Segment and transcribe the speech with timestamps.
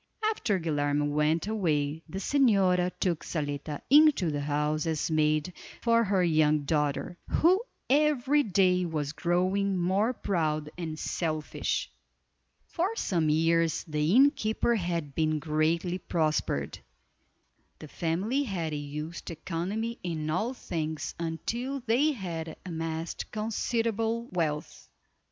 [0.31, 6.23] After Guilerme went away the señora took Zaletta into the house as maid for her
[6.23, 11.87] young daughter, who every day was growing more proud and selfish.
[12.65, 16.79] For some years the innkeeper had been greatly prospered.
[17.77, 24.89] The family had used economy in all things until they had amassed considerable wealth.